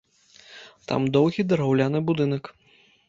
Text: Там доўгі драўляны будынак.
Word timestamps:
Там 0.91 1.05
доўгі 1.17 1.41
драўляны 1.53 1.99
будынак. 2.09 2.43